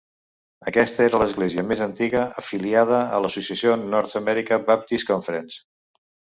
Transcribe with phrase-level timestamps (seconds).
[0.69, 5.65] Aquesta era l'església més antiga afiliada a l'associació North American Baptist Conference.